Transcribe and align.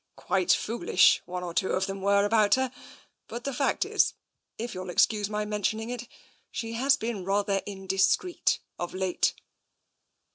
Quite 0.15 0.51
foolish, 0.51 1.21
one 1.27 1.43
or 1.43 1.53
two 1.53 1.69
of 1.73 1.85
them 1.85 2.01
were 2.01 2.25
about 2.25 2.55
her. 2.55 2.71
But 3.27 3.43
the 3.43 3.53
fact 3.53 3.85
is, 3.85 4.15
if 4.57 4.73
you'll 4.73 4.89
excuse 4.89 5.29
my 5.29 5.45
mentioning 5.45 5.91
it, 5.91 6.07
she's 6.49 6.97
been 6.97 7.23
rather 7.23 7.61
indiscreet 7.67 8.61
of 8.79 8.95
late." 8.95 9.35